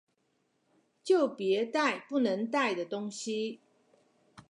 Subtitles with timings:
[1.03, 3.61] 就別帶不能帶的東西！